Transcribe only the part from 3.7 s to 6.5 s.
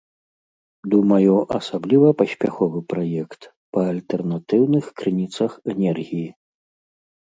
па альтэрнатыўных крыніцах энергіі.